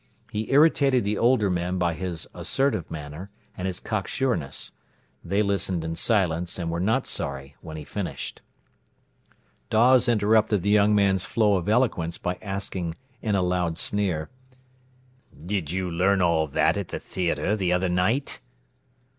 He 0.31 0.49
irritated 0.49 1.03
the 1.03 1.19
older 1.19 1.51
men 1.51 1.77
by 1.77 1.93
his 1.93 2.25
assertive 2.33 2.89
manner, 2.89 3.29
and 3.55 3.67
his 3.67 3.79
cocksureness. 3.79 4.71
They 5.23 5.43
listened 5.43 5.83
in 5.83 5.95
silence, 5.95 6.57
and 6.57 6.71
were 6.71 6.79
not 6.79 7.05
sorry 7.05 7.55
when 7.61 7.77
he 7.77 7.83
finished. 7.83 8.41
Dawes 9.69 10.09
interrupted 10.09 10.63
the 10.63 10.71
young 10.71 10.95
man's 10.95 11.25
flow 11.25 11.53
of 11.53 11.69
eloquence 11.69 12.17
by 12.17 12.39
asking, 12.41 12.95
in 13.21 13.35
a 13.35 13.43
loud 13.43 13.77
sneer: 13.77 14.31
"Did 15.45 15.69
you 15.69 15.91
learn 15.91 16.19
all 16.19 16.47
that 16.47 16.77
at 16.77 16.87
th' 16.87 16.99
theatre 16.99 17.55
th' 17.55 17.71
other 17.71 17.87
night?" 17.89 18.41